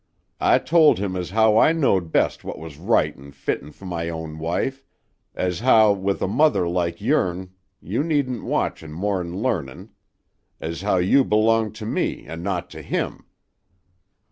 I 0.39 0.57
told 0.57 0.97
him 0.97 1.15
as 1.15 1.29
how 1.29 1.59
I 1.59 1.73
knowed 1.73 2.11
best 2.11 2.43
what 2.43 2.57
was 2.57 2.79
right 2.79 3.15
an' 3.15 3.33
fittin' 3.33 3.71
fer 3.71 3.85
my 3.85 4.09
own 4.09 4.39
wife; 4.39 4.83
as 5.35 5.59
how, 5.59 5.93
with 5.93 6.23
a 6.23 6.27
mother 6.27 6.67
like 6.67 7.01
your'n 7.01 7.51
you 7.79 8.01
needed 8.01 8.41
watchin' 8.41 8.93
more'n 8.93 9.43
learnin'; 9.43 9.91
as 10.59 10.81
how 10.81 10.97
you 10.97 11.23
belonged 11.23 11.75
to 11.75 11.85
me 11.85 12.25
an' 12.25 12.41
not 12.41 12.71
to 12.71 12.81
him. 12.81 13.25